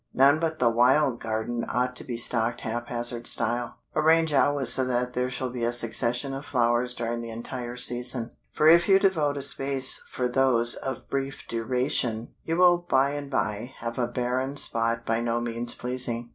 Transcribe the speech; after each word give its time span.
None 0.15 0.39
but 0.39 0.57
the 0.57 0.67
"wild 0.71 1.19
garden" 1.19 1.63
ought 1.69 1.95
to 1.97 2.03
be 2.03 2.17
stocked 2.17 2.61
hap 2.61 2.87
hazard 2.87 3.27
style. 3.27 3.75
Arrange 3.95 4.33
always 4.33 4.69
so 4.69 4.83
that 4.83 5.13
there 5.13 5.29
shall 5.29 5.51
be 5.51 5.63
a 5.63 5.71
succession 5.71 6.33
of 6.33 6.43
flowers 6.43 6.95
during 6.95 7.21
the 7.21 7.29
entire 7.29 7.77
season, 7.77 8.31
for 8.51 8.67
if 8.67 8.89
you 8.89 8.97
devote 8.97 9.37
a 9.37 9.43
space 9.43 10.01
for 10.09 10.27
those 10.27 10.73
of 10.73 11.07
brief 11.07 11.47
duration, 11.47 12.33
you 12.43 12.57
will 12.57 12.79
by 12.79 13.11
and 13.11 13.29
by 13.29 13.75
have 13.77 13.99
a 13.99 14.07
barren 14.07 14.57
spot 14.57 15.05
by 15.05 15.19
no 15.19 15.39
means 15.39 15.75
pleasing. 15.75 16.29